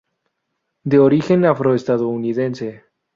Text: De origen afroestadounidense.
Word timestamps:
De 0.83 0.97
origen 0.99 1.43
afroestadounidense. 1.45 2.85